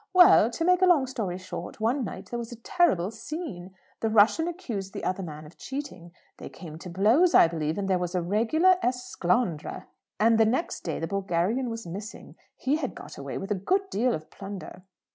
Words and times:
Well, 0.13 0.49
to 0.49 0.65
make 0.65 0.81
a 0.81 0.87
long 0.87 1.05
story 1.05 1.37
short, 1.37 1.79
one 1.79 2.03
night 2.03 2.31
there 2.31 2.39
was 2.39 2.51
a 2.51 2.55
terrible 2.55 3.11
scene. 3.11 3.75
The 3.99 4.09
Russian 4.09 4.47
accused 4.47 4.93
the 4.93 5.03
other 5.03 5.21
man 5.21 5.45
of 5.45 5.59
cheating. 5.59 6.11
They 6.37 6.49
came 6.49 6.79
to 6.79 6.89
blows, 6.89 7.35
I 7.35 7.47
believe, 7.47 7.77
and 7.77 7.87
there 7.87 7.99
was 7.99 8.15
a 8.15 8.21
regular 8.23 8.77
esclandre. 8.81 9.85
And 10.19 10.39
next 10.49 10.79
day 10.83 10.97
the 10.97 11.05
Bulgarian 11.05 11.69
was 11.69 11.85
missing. 11.85 12.35
He 12.57 12.77
had 12.77 12.95
got 12.95 13.19
away 13.19 13.37
with 13.37 13.51
a 13.51 13.53
good 13.53 13.91
deal 13.91 14.15
of 14.15 14.31
plunder." 14.31 14.81